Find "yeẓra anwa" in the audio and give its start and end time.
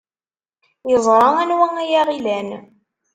0.89-1.67